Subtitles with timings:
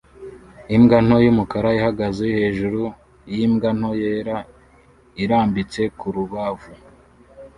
[0.75, 2.81] Imbwa nto y'umukara ihagaze hejuru
[3.33, 4.37] y'imbwa nto yera
[5.23, 6.71] irambitse ku rubavu